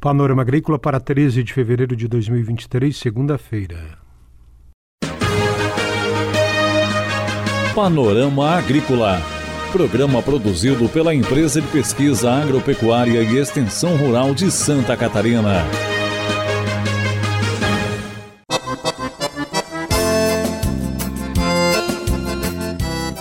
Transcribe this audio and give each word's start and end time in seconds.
Panorama 0.00 0.40
Agrícola 0.40 0.78
para 0.78 0.98
13 0.98 1.42
de 1.42 1.52
fevereiro 1.52 1.94
de 1.94 2.08
2023, 2.08 2.96
segunda-feira. 2.96 3.98
Panorama 7.74 8.56
Agrícola. 8.56 9.20
Programa 9.70 10.22
produzido 10.22 10.88
pela 10.88 11.14
Empresa 11.14 11.60
de 11.60 11.68
Pesquisa 11.68 12.32
Agropecuária 12.32 13.22
e 13.22 13.36
Extensão 13.36 13.94
Rural 13.98 14.34
de 14.34 14.50
Santa 14.50 14.96
Catarina. 14.96 15.66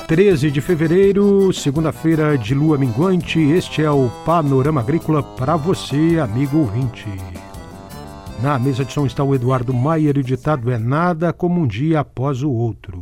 Treze 0.10 0.50
de 0.50 0.60
fevereiro, 0.60 1.54
segunda-feira 1.54 2.36
de 2.36 2.56
lua 2.56 2.80
minguante, 2.80 3.40
este 3.40 3.84
é 3.84 3.92
o 3.92 4.10
Panorama 4.26 4.82
Agrícola 4.82 5.22
para 5.22 5.56
você, 5.56 6.18
amigo 6.20 6.58
ouvinte. 6.58 7.06
Na 8.42 8.58
mesa 8.58 8.84
de 8.84 8.92
som 8.92 9.06
está 9.06 9.24
o 9.24 9.36
Eduardo 9.36 9.72
Maier 9.72 10.18
o 10.18 10.24
ditado 10.24 10.72
é 10.72 10.80
nada 10.80 11.32
como 11.32 11.62
um 11.62 11.68
dia 11.68 12.00
após 12.00 12.42
o 12.42 12.50
outro. 12.50 13.00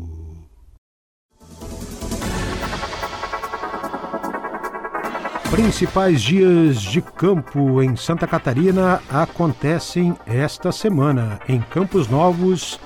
Principais 5.49 6.21
dias 6.21 6.81
de 6.81 7.01
campo 7.01 7.81
em 7.81 7.95
Santa 7.95 8.27
Catarina 8.27 9.01
acontecem 9.09 10.13
esta 10.25 10.73
semana 10.73 11.39
em 11.47 11.61
Campos 11.61 12.09
Novos 12.09 12.77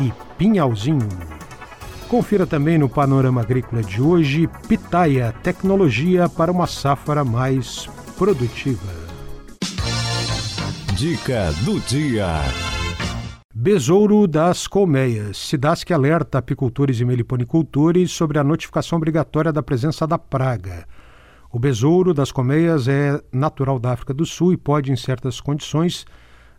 e 0.00 0.12
Pinhalzinho. 0.38 1.33
Confira 2.08 2.46
também 2.46 2.78
no 2.78 2.88
Panorama 2.88 3.40
Agrícola 3.40 3.82
de 3.82 4.00
hoje 4.00 4.48
Pitaia, 4.68 5.34
tecnologia 5.42 6.28
para 6.28 6.52
uma 6.52 6.66
safra 6.66 7.24
mais 7.24 7.88
produtiva. 8.16 8.92
Dica 10.94 11.52
do 11.64 11.80
dia. 11.80 12.26
Besouro 13.52 14.28
das 14.28 14.66
colmeias. 14.66 15.36
Cidasc 15.38 15.90
alerta 15.90 16.38
apicultores 16.38 17.00
e 17.00 17.04
meliponicultores 17.04 18.12
sobre 18.12 18.38
a 18.38 18.44
notificação 18.44 18.98
obrigatória 18.98 19.52
da 19.52 19.62
presença 19.62 20.06
da 20.06 20.18
praga. 20.18 20.86
O 21.50 21.58
besouro 21.58 22.12
das 22.12 22.30
colmeias 22.30 22.86
é 22.86 23.20
natural 23.32 23.78
da 23.78 23.92
África 23.92 24.12
do 24.12 24.26
Sul 24.26 24.52
e 24.52 24.56
pode, 24.56 24.92
em 24.92 24.96
certas 24.96 25.40
condições, 25.40 26.04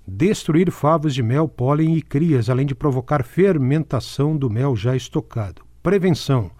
destruir 0.07 0.71
favos 0.71 1.13
de 1.13 1.23
mel, 1.23 1.47
pólen 1.47 1.95
e 1.95 2.01
crias, 2.01 2.49
além 2.49 2.65
de 2.65 2.75
provocar 2.75 3.23
fermentação 3.23 4.37
do 4.37 4.49
mel 4.49 4.75
já 4.75 4.95
estocado. 4.95 5.63
Prevenção. 5.81 6.51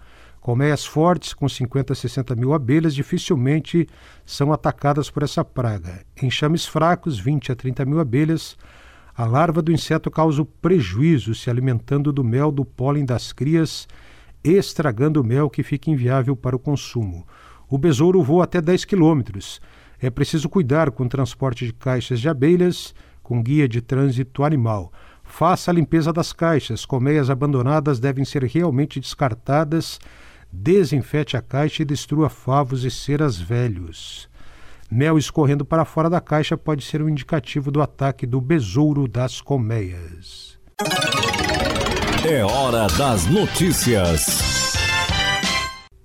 Colmeias 0.42 0.86
fortes, 0.86 1.34
com 1.34 1.50
50 1.50 1.94
a 1.94 1.96
60 1.96 2.36
mil 2.36 2.54
abelhas, 2.54 2.94
dificilmente 2.94 3.88
são 4.26 4.54
atacadas 4.54 5.10
por 5.10 5.24
essa 5.24 5.44
praga. 5.44 6.06
Enxames 6.22 6.68
fracos, 6.68 7.18
20 7.20 7.52
a 7.52 7.56
30 7.56 7.84
mil 7.86 8.00
abelhas, 8.00 8.56
a 9.16 9.26
larva 9.26 9.62
do 9.62 9.72
inseto 9.72 10.12
causa 10.12 10.46
prejuízo, 10.62 11.34
se 11.34 11.50
alimentando 11.50 12.12
do 12.14 12.24
mel 12.24 12.52
do 12.52 12.64
pólen 12.64 13.06
das 13.06 13.34
crias, 13.34 13.88
estragando 14.44 15.22
o 15.22 15.24
mel 15.24 15.50
que 15.50 15.64
fica 15.64 15.90
inviável 15.90 16.36
para 16.36 16.56
o 16.56 16.60
consumo. 16.60 17.26
O 17.68 17.78
besouro 17.78 18.22
voa 18.22 18.44
até 18.44 18.62
10 18.62 18.86
quilômetros. 18.86 19.60
É 20.00 20.12
preciso 20.12 20.48
cuidar 20.48 20.92
com 20.92 21.06
o 21.06 21.10
transporte 21.10 21.66
de 21.66 21.74
caixas 21.74 22.20
de 22.20 22.30
abelhas 22.30 22.94
com 23.26 23.42
guia 23.42 23.68
de 23.68 23.82
trânsito 23.82 24.44
animal. 24.44 24.94
Faça 25.24 25.72
a 25.72 25.74
limpeza 25.74 26.14
das 26.14 26.32
caixas. 26.32 26.86
Colmeias 26.86 27.28
abandonadas 27.32 28.00
devem 28.00 28.24
ser 28.24 28.44
realmente 28.44 29.00
descartadas. 29.00 30.00
Desinfete 30.52 31.36
a 31.36 31.42
caixa 31.42 31.82
e 31.82 31.86
destrua 31.86 32.30
favos 32.30 32.84
e 32.84 32.92
ceras 32.92 33.38
velhos. 33.38 34.30
Mel 34.92 35.18
escorrendo 35.18 35.66
para 35.66 35.84
fora 35.84 36.08
da 36.08 36.22
caixa 36.22 36.56
pode 36.56 36.86
ser 36.86 37.02
um 37.02 37.10
indicativo 37.10 37.72
do 37.72 37.82
ataque 37.82 38.28
do 38.28 38.40
besouro 38.40 39.08
das 39.08 39.42
colmeias. 39.42 40.60
É 42.24 42.46
hora 42.46 42.86
das 42.96 43.26
notícias. 43.26 44.76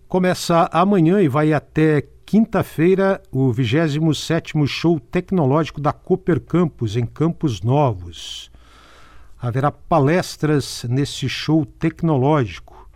Começa 0.08 0.70
amanhã 0.72 1.20
e 1.20 1.28
vai 1.28 1.52
até 1.52 2.02
quinta-feira 2.30 3.20
o 3.32 3.52
27º 3.52 4.64
Show 4.64 5.00
Tecnológico 5.00 5.80
da 5.80 5.92
Cooper 5.92 6.38
Campus, 6.40 6.94
em 6.94 7.04
Campos 7.04 7.60
Novos. 7.60 8.52
Haverá 9.36 9.72
palestras 9.72 10.86
nesse 10.88 11.28
show 11.28 11.66
tecnológico. 11.66 12.88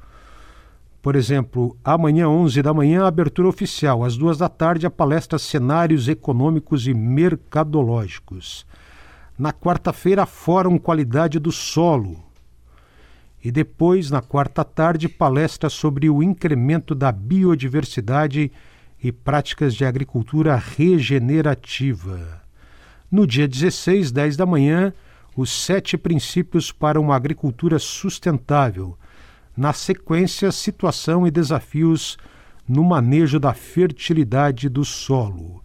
Por 1.03 1.17
exemplo, 1.17 1.77
amanhã, 1.83 2.29
11 2.29 2.63
da 2.63 2.73
manhã, 2.73 3.07
abertura 3.07 3.49
oficial. 3.49 4.05
Às 4.05 4.17
duas 4.17 4.39
da 4.39 4.49
tarde, 4.49 4.87
a 4.87 4.91
palestra 4.91 5.37
Cenários 5.37 6.07
Econômicos 6.07 6.87
e 6.87 6.95
Mercadológicos. 6.95 8.65
Na 9.37 9.53
quarta-feira, 9.53 10.27
Fórum 10.27 10.79
Qualidade 10.79 11.41
do 11.41 11.51
Solo. 11.51 12.23
E 13.45 13.51
depois, 13.51 14.13
na 14.13 14.23
quarta 14.23 14.63
tarde, 14.63 15.09
palestra 15.09 15.69
sobre 15.69 16.09
o 16.09 16.23
incremento 16.23 16.95
da 16.95 17.11
biodiversidade 17.11 18.53
e 19.05 19.13
práticas 19.13 19.75
de 19.75 19.85
agricultura 19.85 20.57
regenerativa. 20.57 22.43
No 23.11 23.27
dia 23.27 23.47
16, 23.47 24.11
10 24.11 24.35
da 24.35 24.47
manhã, 24.47 24.95
os 25.37 25.51
sete 25.51 25.99
princípios 25.99 26.73
para 26.73 26.99
uma 26.99 27.15
agricultura 27.15 27.79
sustentável. 27.79 28.97
Na 29.55 29.75
sequência, 29.75 30.51
situação 30.51 31.27
e 31.27 31.31
desafios 31.31 32.17
no 32.67 32.83
manejo 32.83 33.39
da 33.39 33.53
fertilidade 33.53 34.71
do 34.71 34.87
solo. 34.87 35.63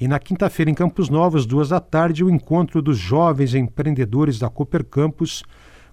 E 0.00 0.08
na 0.08 0.18
quinta-feira, 0.18 0.70
em 0.70 0.74
Campos 0.74 1.10
Novos, 1.10 1.44
duas 1.44 1.68
da 1.68 1.80
tarde, 1.80 2.24
o 2.24 2.30
encontro 2.30 2.80
dos 2.80 2.96
jovens 2.96 3.54
empreendedores 3.54 4.38
da 4.38 4.48
Cooper 4.48 4.86
Campus 4.86 5.42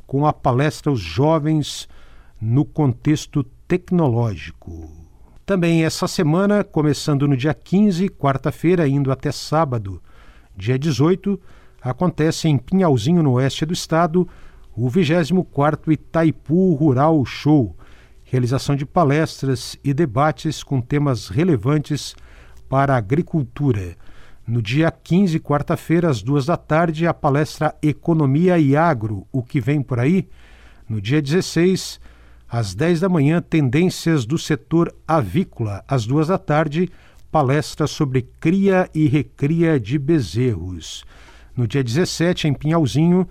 com 0.06 0.26
a 0.26 0.32
palestra 0.32 0.90
Os 0.90 1.02
Jovens 1.02 1.90
no 2.40 2.64
Contexto 2.64 3.44
Tecnológico. 3.68 5.07
Também 5.48 5.86
essa 5.86 6.10
semana, 6.10 6.62
começando 6.62 7.26
no 7.26 7.38
dia 7.38 7.54
15, 7.54 8.10
quarta-feira, 8.10 8.86
indo 8.86 9.14
até 9.14 9.32
sábado, 9.32 10.04
dia 10.54 10.78
18, 10.78 11.40
acontece 11.82 12.50
em 12.50 12.58
Pinhalzinho, 12.58 13.24
no 13.24 13.32
oeste 13.32 13.66
do 13.66 13.72
estado, 13.72 14.28
o 14.76 14.90
24º 14.90 15.94
Itaipu 15.94 16.74
Rural 16.74 17.24
Show, 17.24 17.78
realização 18.26 18.76
de 18.76 18.86
palestras 18.86 19.80
e 19.86 19.94
debates 19.94 20.64
com 20.64 20.82
temas 20.82 21.30
relevantes 21.30 22.14
para 22.68 22.96
a 22.96 22.98
agricultura. 22.98 23.96
No 24.46 24.62
dia 24.62 24.92
15, 24.92 25.40
quarta-feira, 25.40 26.10
às 26.10 26.22
duas 26.22 26.46
da 26.46 26.58
tarde, 26.58 27.08
a 27.08 27.14
palestra 27.14 27.74
Economia 27.82 28.60
e 28.60 28.76
Agro, 28.76 29.26
o 29.32 29.42
que 29.42 29.62
vem 29.62 29.82
por 29.82 29.98
aí. 29.98 30.28
No 30.90 31.00
dia 31.00 31.22
16, 31.22 32.02
às 32.50 32.74
10 32.74 33.02
da 33.02 33.10
manhã, 33.10 33.42
Tendências 33.42 34.26
do 34.26 34.38
Setor 34.38 34.94
Avícola. 35.08 35.84
Às 35.88 36.06
duas 36.06 36.28
da 36.28 36.38
tarde, 36.38 36.90
palestra 37.30 37.88
sobre 37.88 38.22
cria 38.40 38.90
e 38.96 39.08
recria 39.08 39.80
de 39.80 40.00
bezerros. 40.00 41.04
No 41.56 41.68
dia 41.68 41.84
17, 41.84 42.48
em 42.48 42.54
Pinhalzinho, 42.54 43.28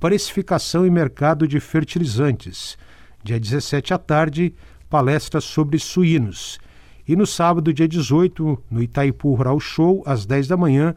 Precificação 0.00 0.86
e 0.86 0.90
Mercado 0.90 1.46
de 1.46 1.60
Fertilizantes. 1.60 2.78
Dia 3.22 3.38
17 3.38 3.92
à 3.92 3.98
tarde, 3.98 4.54
palestra 4.88 5.40
sobre 5.40 5.78
suínos. 5.78 6.58
E 7.06 7.14
no 7.14 7.26
sábado, 7.26 7.72
dia 7.72 7.86
18, 7.86 8.62
no 8.70 8.82
Itaipu 8.82 9.34
Rural 9.34 9.60
Show, 9.60 10.02
às 10.06 10.24
10 10.24 10.48
da 10.48 10.56
manhã, 10.56 10.94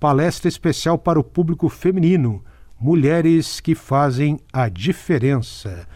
palestra 0.00 0.48
especial 0.48 0.96
para 0.96 1.20
o 1.20 1.24
público 1.24 1.68
feminino, 1.68 2.42
Mulheres 2.80 3.60
que 3.60 3.74
Fazem 3.74 4.40
a 4.52 4.68
Diferença. 4.68 5.86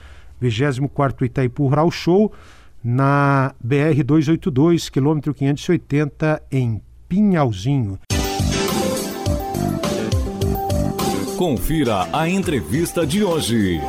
24º 0.40 1.24
Itaipu 1.24 1.68
Rural 1.68 1.90
Show, 1.90 2.32
na 2.82 3.54
BR-282, 3.64 4.90
quilômetro 4.90 5.34
580, 5.34 6.42
em 6.50 6.80
Pinhalzinho. 7.08 7.98
Confira 11.36 12.08
a 12.12 12.28
entrevista 12.28 13.06
de 13.06 13.22
hoje. 13.22 13.80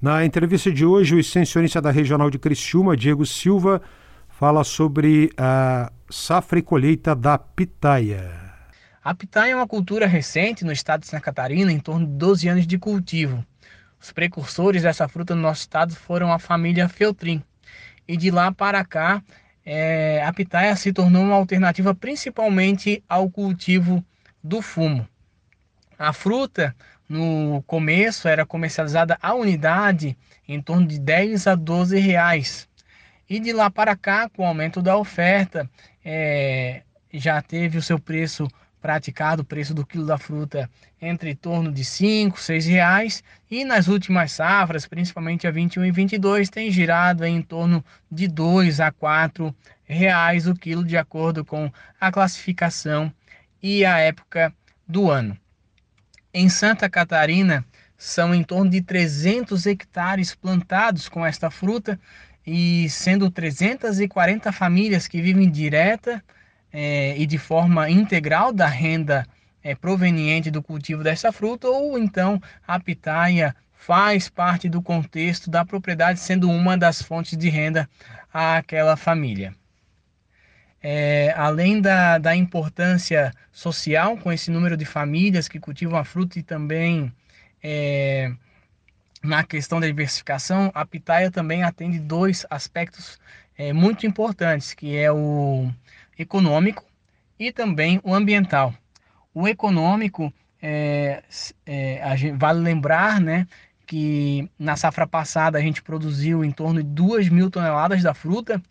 Na 0.00 0.24
entrevista 0.24 0.72
de 0.72 0.84
hoje, 0.84 1.14
o 1.14 1.20
extensionista 1.20 1.80
da 1.80 1.92
Regional 1.92 2.28
de 2.28 2.38
Criciúma, 2.38 2.96
Diego 2.96 3.24
Silva, 3.24 3.80
fala 4.28 4.64
sobre 4.64 5.30
a 5.36 5.92
safra 6.10 6.58
e 6.58 6.62
colheita 6.62 7.14
da 7.14 7.38
pitaia. 7.38 8.28
A 9.04 9.14
pitaia 9.14 9.52
é 9.52 9.56
uma 9.56 9.68
cultura 9.68 10.06
recente 10.06 10.64
no 10.64 10.72
estado 10.72 11.02
de 11.02 11.06
Santa 11.06 11.22
Catarina, 11.22 11.70
em 11.70 11.78
torno 11.78 12.06
de 12.06 12.12
12 12.14 12.48
anos 12.48 12.66
de 12.66 12.78
cultivo. 12.78 13.44
Os 14.02 14.10
precursores 14.10 14.82
dessa 14.82 15.06
fruta 15.06 15.32
no 15.32 15.42
nosso 15.42 15.60
estado 15.60 15.94
foram 15.94 16.32
a 16.32 16.38
família 16.38 16.88
Feltrin. 16.88 17.40
E 18.08 18.16
de 18.16 18.32
lá 18.32 18.50
para 18.50 18.84
cá, 18.84 19.22
é, 19.64 20.20
a 20.26 20.32
pitaia 20.32 20.74
se 20.74 20.92
tornou 20.92 21.22
uma 21.22 21.36
alternativa 21.36 21.94
principalmente 21.94 23.02
ao 23.08 23.30
cultivo 23.30 24.04
do 24.42 24.60
fumo. 24.60 25.08
A 25.96 26.12
fruta 26.12 26.74
no 27.08 27.62
começo 27.64 28.26
era 28.26 28.44
comercializada 28.44 29.16
a 29.22 29.34
unidade 29.34 30.18
em 30.48 30.60
torno 30.60 30.84
de 30.84 30.98
10 30.98 31.46
a 31.46 31.54
12 31.54 31.96
reais. 32.00 32.68
E 33.30 33.38
de 33.38 33.52
lá 33.52 33.70
para 33.70 33.94
cá, 33.94 34.28
com 34.28 34.42
o 34.42 34.46
aumento 34.46 34.82
da 34.82 34.96
oferta, 34.96 35.70
é, 36.04 36.82
já 37.14 37.40
teve 37.40 37.78
o 37.78 37.82
seu 37.82 38.00
preço 38.00 38.48
praticado, 38.82 39.42
o 39.42 39.44
preço 39.44 39.72
do 39.72 39.86
quilo 39.86 40.04
da 40.04 40.18
fruta 40.18 40.68
entre 41.00 41.34
torno 41.34 41.72
de 41.72 41.84
5, 41.84 42.38
6 42.38 42.66
reais 42.66 43.24
e 43.48 43.64
nas 43.64 43.86
últimas 43.86 44.32
safras, 44.32 44.86
principalmente 44.86 45.46
a 45.46 45.50
21 45.52 45.84
e 45.84 45.92
22, 45.92 46.50
tem 46.50 46.70
girado 46.70 47.24
em 47.24 47.40
torno 47.40 47.82
de 48.10 48.26
2 48.26 48.80
a 48.80 48.90
4 48.90 49.54
reais 49.84 50.48
o 50.48 50.54
quilo 50.54 50.84
de 50.84 50.96
acordo 50.96 51.44
com 51.44 51.70
a 52.00 52.10
classificação 52.10 53.12
e 53.62 53.84
a 53.84 53.98
época 53.98 54.52
do 54.86 55.08
ano. 55.08 55.38
Em 56.34 56.48
Santa 56.48 56.90
Catarina, 56.90 57.64
são 57.96 58.34
em 58.34 58.42
torno 58.42 58.68
de 58.68 58.82
300 58.82 59.64
hectares 59.64 60.34
plantados 60.34 61.08
com 61.08 61.24
esta 61.24 61.50
fruta 61.50 62.00
e 62.44 62.90
sendo 62.90 63.30
340 63.30 64.50
famílias 64.50 65.06
que 65.06 65.22
vivem 65.22 65.48
direta 65.48 66.20
é, 66.72 67.16
e 67.18 67.26
de 67.26 67.38
forma 67.38 67.90
integral 67.90 68.52
da 68.52 68.66
renda 68.66 69.26
é, 69.62 69.74
proveniente 69.74 70.50
do 70.50 70.62
cultivo 70.62 71.02
dessa 71.04 71.30
fruta, 71.30 71.68
ou 71.68 71.98
então 71.98 72.40
a 72.66 72.80
pitaia 72.80 73.54
faz 73.72 74.28
parte 74.28 74.68
do 74.68 74.80
contexto 74.80 75.50
da 75.50 75.64
propriedade, 75.64 76.20
sendo 76.20 76.50
uma 76.50 76.76
das 76.76 77.02
fontes 77.02 77.36
de 77.36 77.48
renda 77.48 77.88
àquela 78.32 78.96
família. 78.96 79.54
É, 80.80 81.32
além 81.36 81.80
da, 81.80 82.18
da 82.18 82.34
importância 82.34 83.32
social 83.52 84.16
com 84.16 84.32
esse 84.32 84.50
número 84.50 84.76
de 84.76 84.84
famílias 84.84 85.46
que 85.46 85.60
cultivam 85.60 85.96
a 85.96 86.04
fruta 86.04 86.38
e 86.38 86.42
também 86.42 87.12
é, 87.62 88.32
na 89.22 89.44
questão 89.44 89.78
da 89.78 89.86
diversificação, 89.86 90.72
a 90.74 90.84
pitaia 90.84 91.30
também 91.30 91.62
atende 91.62 92.00
dois 92.00 92.44
aspectos 92.50 93.20
é, 93.56 93.72
muito 93.72 94.06
importantes, 94.06 94.74
que 94.74 94.96
é 94.96 95.12
o 95.12 95.70
econômico 96.22 96.84
e 97.38 97.52
também 97.52 98.00
o 98.02 98.14
ambiental. 98.14 98.74
O 99.34 99.48
econômico, 99.48 100.32
é, 100.60 101.22
é, 101.66 102.16
gente, 102.16 102.36
vale 102.36 102.60
lembrar 102.60 103.20
né, 103.20 103.46
que 103.86 104.48
na 104.58 104.76
safra 104.76 105.06
passada 105.06 105.58
a 105.58 105.60
gente 105.60 105.82
produziu 105.82 106.44
em 106.44 106.50
torno 106.50 106.82
de 106.82 106.88
2 106.88 107.28
mil 107.28 107.50
toneladas 107.50 108.02
da 108.02 108.14
fruta, 108.14 108.62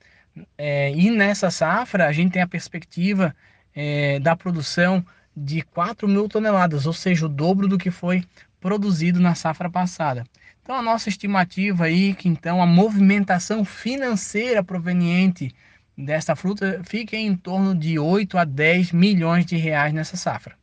é, 0.57 0.91
e 0.93 1.11
nessa 1.11 1.51
safra 1.51 2.07
a 2.07 2.11
gente 2.11 2.31
tem 2.31 2.41
a 2.41 2.47
perspectiva 2.47 3.35
é, 3.75 4.19
da 4.19 4.35
produção 4.35 5.05
de 5.35 5.61
4 5.61 6.07
mil 6.07 6.27
toneladas, 6.29 6.85
ou 6.85 6.93
seja, 6.93 7.25
o 7.25 7.29
dobro 7.29 7.67
do 7.67 7.77
que 7.77 7.91
foi 7.91 8.23
produzido 8.59 9.19
na 9.19 9.35
safra 9.35 9.69
passada. 9.69 10.23
Então 10.61 10.75
a 10.75 10.81
nossa 10.81 11.09
estimativa 11.09 11.85
aí 11.85 12.13
que 12.13 12.29
então 12.29 12.61
a 12.61 12.65
movimentação 12.65 13.65
financeira 13.65 14.63
proveniente 14.63 15.53
dessa 16.01 16.35
fruta 16.35 16.81
fica 16.83 17.15
em 17.15 17.35
torno 17.35 17.75
de 17.75 17.97
8 17.97 18.37
a 18.37 18.43
10 18.43 18.91
milhões 18.91 19.45
de 19.45 19.55
reais 19.55 19.93
nessa 19.93 20.17
safra. 20.17 20.55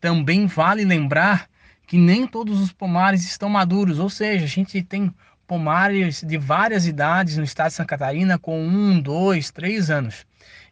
Também 0.00 0.46
vale 0.46 0.84
lembrar 0.84 1.48
que 1.86 1.96
nem 1.96 2.26
todos 2.26 2.60
os 2.60 2.72
pomares 2.72 3.24
estão 3.24 3.48
maduros, 3.48 3.98
ou 3.98 4.10
seja, 4.10 4.44
a 4.44 4.48
gente 4.48 4.82
tem 4.82 5.12
pomares 5.46 6.22
de 6.22 6.38
várias 6.38 6.86
idades 6.86 7.36
no 7.36 7.44
estado 7.44 7.68
de 7.68 7.74
Santa 7.74 7.88
Catarina 7.88 8.38
com 8.38 8.62
um, 8.62 9.00
dois, 9.00 9.50
três 9.50 9.90
anos. 9.90 10.26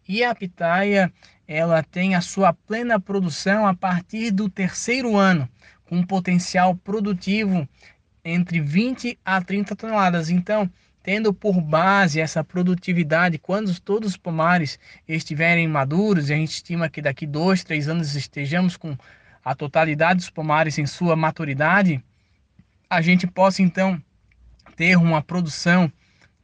E 0.09 0.25
a 0.25 0.35
pitaia 0.35 1.13
ela 1.47 1.83
tem 1.83 2.15
a 2.15 2.21
sua 2.21 2.53
plena 2.53 2.99
produção 2.99 3.67
a 3.67 3.75
partir 3.75 4.31
do 4.31 4.49
terceiro 4.49 5.17
ano, 5.17 5.49
com 5.85 5.97
um 5.97 6.07
potencial 6.07 6.75
produtivo 6.75 7.69
entre 8.25 8.61
20 8.61 9.19
a 9.25 9.43
30 9.43 9.75
toneladas. 9.75 10.31
Então, 10.31 10.71
tendo 11.03 11.33
por 11.33 11.61
base 11.61 12.21
essa 12.21 12.45
produtividade, 12.45 13.39
quando 13.39 13.79
todos 13.81 14.11
os 14.11 14.17
pomares 14.17 14.79
estiverem 15.09 15.67
maduros, 15.67 16.29
e 16.29 16.35
a 16.35 16.37
gente 16.37 16.53
estima 16.53 16.89
que 16.89 17.01
daqui 17.01 17.27
dois, 17.27 17.65
três 17.65 17.89
anos 17.89 18.15
estejamos 18.15 18.77
com 18.77 18.97
a 19.45 19.55
totalidade 19.55 20.19
dos 20.19 20.31
pomares 20.31 20.79
em 20.79 20.87
sua 20.87 21.17
maturidade, 21.17 22.03
a 22.89 23.01
gente 23.01 23.27
possa 23.27 23.63
então 23.63 24.01
ter 24.77 24.97
uma 24.97 25.23
produção 25.23 25.91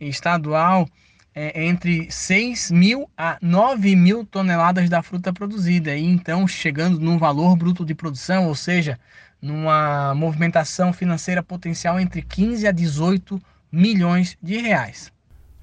estadual 0.01 0.89
é, 1.35 1.65
entre 1.67 2.11
6 2.11 2.71
mil 2.71 3.11
a 3.17 3.37
9 3.43 3.95
mil 3.95 4.25
toneladas 4.25 4.89
da 4.89 5.03
fruta 5.03 5.33
produzida, 5.33 5.95
e 5.95 6.05
então 6.05 6.49
chegando 6.49 6.99
num 6.99 7.19
valor 7.19 7.57
bruto 7.57 7.85
de 7.85 7.95
produção, 7.95 8.47
ou 8.47 8.55
seja, 8.55 8.99
numa 9.41 10.15
movimentação 10.15 10.95
financeira 10.95 11.43
potencial 11.43 12.01
entre 12.01 12.23
15 12.23 12.67
a 12.67 12.73
18 12.73 13.41
milhões 13.71 14.37
de 14.43 14.59
reais. 14.59 15.13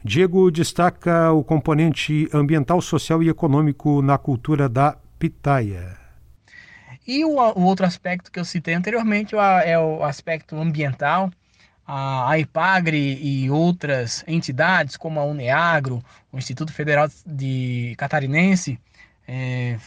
Diego 0.03 0.51
destaca 0.51 1.31
o 1.31 1.43
componente 1.43 2.27
ambiental, 2.33 2.81
social 2.81 3.23
e 3.23 3.29
econômico 3.29 4.01
na 4.01 4.17
cultura 4.17 4.67
da 4.67 4.97
pitaia. 5.17 5.97
E 7.07 7.23
o, 7.23 7.31
o 7.31 7.61
outro 7.63 7.85
aspecto 7.85 8.31
que 8.31 8.39
eu 8.39 8.45
citei 8.45 8.73
anteriormente 8.73 9.35
é 9.35 9.79
o 9.79 10.03
aspecto 10.03 10.55
ambiental, 10.55 11.31
a, 11.85 12.29
a 12.31 12.39
IPAGRE 12.39 13.19
e 13.21 13.49
outras 13.49 14.23
entidades, 14.27 14.97
como 14.97 15.19
a 15.19 15.25
UNEAGRO, 15.25 16.03
o 16.31 16.37
Instituto 16.37 16.71
Federal 16.73 17.07
de 17.25 17.93
Catarinense, 17.97 18.79
é, 19.27 19.77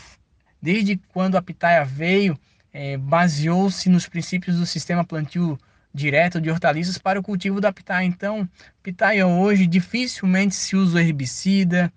desde 0.60 0.96
quando 1.12 1.36
a 1.36 1.42
pitaia 1.42 1.84
veio, 1.84 2.38
é, 2.72 2.96
baseou-se 2.96 3.88
nos 3.88 4.06
princípios 4.06 4.56
do 4.56 4.66
sistema 4.66 5.04
plantio 5.04 5.58
direto 5.96 6.40
de 6.40 6.50
hortaliças 6.50 6.98
para 6.98 7.18
o 7.18 7.22
cultivo 7.22 7.58
da 7.58 7.72
pitaia. 7.72 8.04
Então, 8.04 8.46
pitaia 8.82 9.26
hoje 9.26 9.66
dificilmente 9.66 10.54
se 10.54 10.76
usa 10.76 11.00
herbicida, 11.00 11.90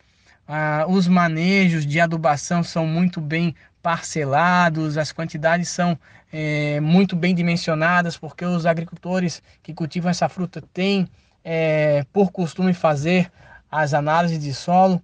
ah, 0.48 0.86
os 0.88 1.08
manejos 1.08 1.86
de 1.86 2.00
adubação 2.00 2.64
são 2.64 2.88
muito 2.88 3.20
bem 3.20 3.54
parcelados, 3.84 4.98
as 4.98 5.12
quantidades 5.12 5.68
são 5.68 6.00
é, 6.32 6.80
muito 6.80 7.16
bem 7.16 7.36
dimensionadas, 7.36 8.18
porque 8.18 8.46
os 8.46 8.66
agricultores 8.66 9.44
que 9.62 9.74
cultivam 9.74 10.10
essa 10.10 10.30
fruta 10.30 10.64
têm 10.74 11.08
é, 11.44 12.06
por 12.14 12.32
costume 12.32 12.74
fazer 12.74 13.30
as 13.70 13.94
análises 13.94 14.40
de 14.40 14.54
solo. 14.54 15.02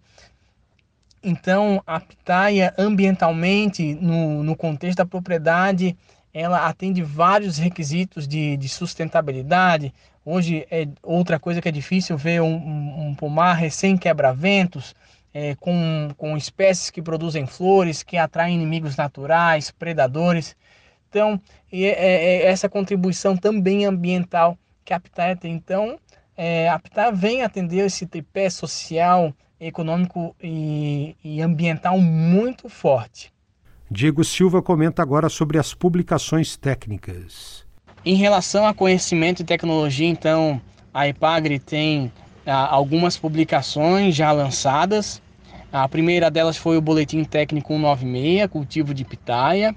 Então, 1.21 1.81
a 1.86 2.00
pitaia, 2.00 2.74
ambientalmente, 2.77 3.95
no, 3.95 4.44
no 4.44 4.56
contexto 4.56 5.00
da 5.00 5.06
propriedade, 5.06 5.98
ela 6.35 6.67
atende 6.67 7.01
vários 7.01 7.57
requisitos 7.57 8.27
de, 8.27 8.57
de 8.57 8.67
sustentabilidade. 8.67 9.93
Hoje, 10.25 10.67
é 10.69 10.85
outra 11.01 11.39
coisa 11.39 11.61
que 11.61 11.69
é 11.69 11.71
difícil 11.71 12.17
ver 12.17 12.41
um, 12.41 12.57
um, 12.57 13.07
um 13.07 13.15
pomar 13.15 13.53
recém-quebra-ventos, 13.53 14.93
é, 15.33 15.55
com, 15.55 16.09
com 16.17 16.35
espécies 16.35 16.89
que 16.89 17.01
produzem 17.01 17.47
flores, 17.47 18.03
que 18.03 18.17
atraem 18.17 18.55
inimigos 18.55 18.97
naturais, 18.97 19.71
predadores. 19.71 20.57
Então, 21.10 21.39
é, 21.71 21.83
é, 21.83 22.25
é 22.41 22.45
essa 22.48 22.67
contribuição 22.67 23.38
também 23.38 23.86
ambiental 23.86 24.57
que 24.83 24.93
a 24.93 25.00
pitaia 25.00 25.38
tem. 25.38 25.53
Então, 25.53 25.98
é, 26.36 26.67
a 26.67 26.77
pitaia 26.77 27.13
vem 27.13 27.43
atender 27.43 27.86
esse 27.86 28.05
tripé 28.05 28.50
social, 28.50 29.33
econômico 29.57 30.36
e, 30.43 31.15
e 31.24 31.41
ambiental 31.41 31.98
muito 31.98 32.67
forte. 32.67 33.33
Diego 33.89 34.24
Silva 34.24 34.63
comenta 34.63 35.04
agora 35.04 35.30
sobre 35.30 35.60
as 35.60 35.75
publicações 35.75 36.58
técnicas. 36.58 37.63
Em 38.04 38.15
relação 38.15 38.65
a 38.65 38.74
conhecimento 38.74 39.42
e 39.42 39.46
tecnologia, 39.46 40.08
então, 40.08 40.60
a 40.92 41.08
EPAGRE 41.08 41.60
tem 41.60 42.12
ah, 42.48 42.68
algumas 42.68 43.15
publicações 43.15 44.15
já 44.15 44.32
lançadas. 44.32 45.22
A 45.72 45.88
primeira 45.88 46.32
delas 46.32 46.58
foi 46.58 46.77
o 46.77 46.82
Boletim 46.82 47.24
Técnico 47.24 47.74
196, 47.74 48.48
Cultivo 48.48 48.92
de 48.92 49.06
Pitaia. 49.06 49.75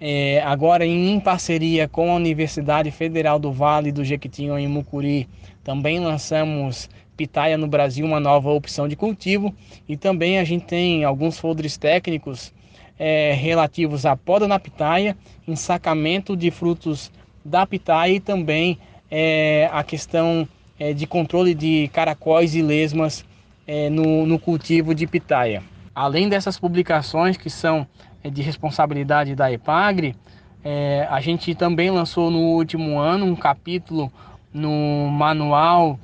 É, 0.00 0.40
agora, 0.44 0.86
em 0.86 1.18
parceria 1.18 1.88
com 1.88 2.12
a 2.12 2.14
Universidade 2.14 2.92
Federal 2.92 3.40
do 3.40 3.52
Vale 3.52 3.90
do 3.90 4.04
Jequitinhonha, 4.04 4.64
em 4.64 4.68
Mucuri, 4.68 5.28
também 5.64 5.98
lançamos 5.98 6.88
pitaia 7.16 7.58
no 7.58 7.66
Brasil 7.66 8.06
uma 8.06 8.20
nova 8.20 8.50
opção 8.50 8.86
de 8.86 8.96
cultivo 8.96 9.54
e 9.88 9.96
também 9.96 10.38
a 10.38 10.44
gente 10.44 10.64
tem 10.64 11.04
alguns 11.04 11.38
folders 11.38 11.76
técnicos 11.76 12.52
é, 12.98 13.32
relativos 13.32 14.06
à 14.06 14.16
poda 14.16 14.46
na 14.46 14.58
pitaia, 14.58 15.16
ensacamento 15.46 16.36
de 16.36 16.50
frutos 16.50 17.10
da 17.44 17.66
pitaia 17.66 18.12
e 18.12 18.20
também 18.20 18.78
é, 19.10 19.68
a 19.72 19.82
questão 19.82 20.48
é, 20.78 20.92
de 20.92 21.06
controle 21.06 21.54
de 21.54 21.88
caracóis 21.92 22.54
e 22.54 22.62
lesmas 22.62 23.24
é, 23.66 23.90
no, 23.90 24.26
no, 24.26 24.38
cultivo 24.38 24.94
de 24.94 25.06
pitaia. 25.06 25.62
Além 25.94 26.28
dessas 26.28 26.58
publicações 26.58 27.36
que 27.36 27.50
são 27.50 27.86
é, 28.24 28.30
de 28.30 28.42
responsabilidade 28.42 29.34
da 29.34 29.52
EPAGRE, 29.52 30.16
é, 30.64 31.06
a 31.10 31.20
gente 31.20 31.54
também 31.54 31.90
lançou 31.90 32.30
no 32.30 32.38
último 32.38 32.98
ano 32.98 33.26
um 33.26 33.36
capítulo 33.36 34.12
no 34.52 35.08
manual 35.08 35.98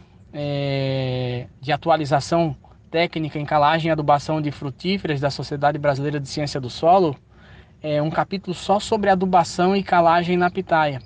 de 1.60 1.72
atualização 1.72 2.54
técnica 2.90 3.38
em 3.38 3.44
calagem 3.44 3.88
e 3.88 3.92
adubação 3.92 4.40
de 4.40 4.50
frutíferas 4.50 5.20
da 5.20 5.30
Sociedade 5.30 5.78
Brasileira 5.78 6.18
de 6.18 6.28
Ciência 6.28 6.60
do 6.60 6.70
Solo, 6.70 7.16
é 7.82 8.02
um 8.02 8.10
capítulo 8.10 8.54
só 8.54 8.80
sobre 8.80 9.10
adubação 9.10 9.76
e 9.76 9.82
calagem 9.82 10.36
na 10.36 10.50
pitaia. 10.50 11.00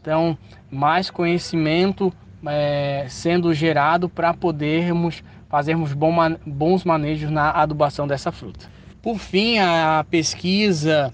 Então, 0.00 0.38
mais 0.70 1.10
conhecimento 1.10 2.12
é, 2.46 3.06
sendo 3.08 3.52
gerado 3.54 4.08
para 4.08 4.34
podermos 4.34 5.22
fazermos 5.48 5.92
bons 5.92 6.84
manejos 6.84 7.30
na 7.30 7.50
adubação 7.50 8.06
dessa 8.06 8.30
fruta. 8.30 8.68
Por 9.00 9.18
fim, 9.18 9.58
a 9.58 10.04
pesquisa 10.10 11.12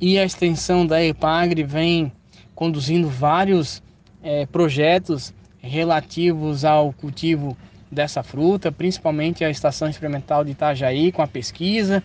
e 0.00 0.18
a 0.18 0.24
extensão 0.24 0.86
da 0.86 1.02
EPAGRE 1.02 1.62
vem 1.62 2.12
conduzindo 2.54 3.08
vários 3.08 3.82
é, 4.22 4.46
projetos 4.46 5.34
relativos 5.60 6.64
ao 6.64 6.92
cultivo 6.92 7.56
dessa 7.92 8.22
fruta, 8.22 8.72
principalmente 8.72 9.44
a 9.44 9.50
estação 9.50 9.88
experimental 9.88 10.42
de 10.42 10.52
Itajaí 10.52 11.12
com 11.12 11.20
a 11.20 11.26
pesquisa. 11.26 12.02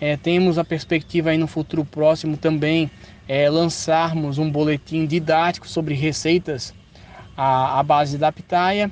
É, 0.00 0.16
temos 0.16 0.58
a 0.58 0.64
perspectiva 0.64 1.30
aí 1.30 1.38
no 1.38 1.48
futuro 1.48 1.84
próximo 1.84 2.36
também 2.36 2.90
é, 3.26 3.50
lançarmos 3.50 4.38
um 4.38 4.50
boletim 4.50 5.06
didático 5.06 5.68
sobre 5.68 5.94
receitas 5.94 6.72
à, 7.36 7.80
à 7.80 7.82
base 7.82 8.16
da 8.16 8.30
pitaia 8.30 8.90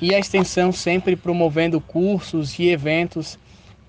e 0.00 0.14
a 0.14 0.18
extensão 0.18 0.72
sempre 0.72 1.16
promovendo 1.16 1.80
cursos 1.80 2.58
e 2.58 2.68
eventos 2.68 3.38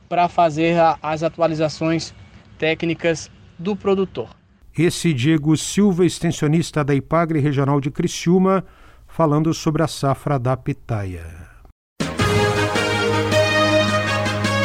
para 0.10 0.28
fazer 0.28 0.78
a, 0.80 0.98
as 1.02 1.24
atualizações 1.24 2.14
técnicas 2.58 3.30
do 3.58 3.76
produtor. 3.76 4.30
Esse 4.78 5.14
Diego 5.14 5.56
Silva, 5.56 6.06
extensionista 6.06 6.84
da 6.84 6.94
Ipagre 6.94 7.40
Regional 7.40 7.80
de 7.80 7.90
Criciúma, 7.90 8.66
falando 9.08 9.54
sobre 9.54 9.82
a 9.82 9.88
safra 9.88 10.38
da 10.38 10.58
pitaia. 10.58 11.45